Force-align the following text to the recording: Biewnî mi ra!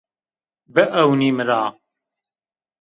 Biewnî 0.73 1.29
mi 1.37 1.43
ra! 1.49 1.63